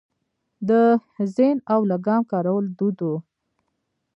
[0.69, 0.69] د
[1.35, 3.11] زین او لګام کارول دود و